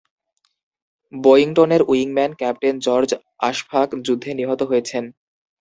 বয়িংটনের 1.13 1.81
উইংম্যান, 1.87 2.31
captain 2.35 2.75
George 2.79 3.09
Ashfaq, 3.39 3.89
যুদ্ধে 4.05 4.31
নিহত 4.39 4.61
হয়েছেন। 4.69 5.03